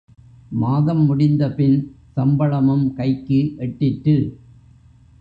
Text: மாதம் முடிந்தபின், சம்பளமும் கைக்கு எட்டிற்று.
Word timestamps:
மாதம் 0.51 1.03
முடிந்தபின், 1.05 1.77
சம்பளமும் 2.13 2.93
கைக்கு 2.93 3.39
எட்டிற்று. 3.57 4.17